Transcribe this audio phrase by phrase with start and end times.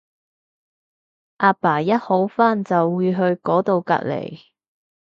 [1.37, 4.39] 阿爸一好翻就會去嗰到隔離